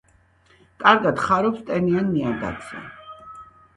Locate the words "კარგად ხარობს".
0.83-1.61